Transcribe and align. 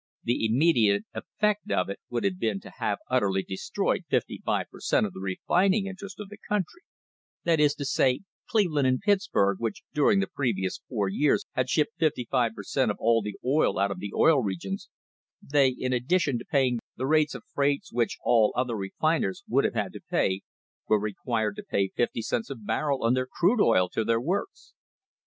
"The 0.23 0.47
immediate 0.47 1.05
effect 1.13 1.69
of 1.69 1.87
it 1.87 1.99
would 2.09 2.23
have 2.23 2.39
been 2.39 2.59
to 2.61 2.71
have 2.79 2.97
utterly 3.07 3.43
destroyed 3.43 4.01
fifty 4.09 4.41
five 4.43 4.65
per 4.71 4.79
cent, 4.79 5.05
of 5.05 5.13
the 5.13 5.19
refining 5.19 5.85
interest 5.85 6.19
of 6.19 6.27
the 6.29 6.39
country; 6.49 6.81
that 7.43 7.59
is 7.59 7.75
to 7.75 7.85
say, 7.85 8.21
Cleveland 8.49 8.87
and 8.87 8.99
Pitts 8.99 9.27
burg, 9.27 9.57
which 9.59 9.83
during 9.93 10.19
the 10.19 10.25
previous 10.25 10.81
four 10.89 11.07
years 11.07 11.45
had 11.51 11.69
shipped 11.69 11.99
fifty 11.99 12.27
five 12.31 12.53
per 12.55 12.63
cent, 12.63 12.89
of 12.89 12.97
all 12.99 13.21
the 13.21 13.37
oil 13.45 13.77
out 13.77 13.91
of 13.91 13.99
the 13.99 14.11
Oil 14.15 14.41
Regions— 14.41 14.89
they, 15.53 15.69
in 15.69 15.93
addition 15.93 16.39
to 16.39 16.45
paying 16.45 16.79
the 16.97 17.05
rates 17.05 17.35
of 17.35 17.43
freights 17.53 17.93
which 17.93 18.17
all 18.23 18.51
other 18.55 18.75
refiners 18.75 19.43
would 19.47 19.65
have 19.65 19.75
had 19.75 19.93
to 19.93 20.01
pay, 20.09 20.41
were 20.87 20.99
required 20.99 21.55
to 21.57 21.63
pay 21.63 21.89
fifty 21.95 22.23
cents 22.23 22.49
a 22.49 22.55
barrel 22.55 23.03
on 23.03 23.13
their 23.13 23.27
crude 23.27 23.61
oil 23.61 23.87
to 23.89 24.03
their 24.03 24.19
works." 24.19 24.73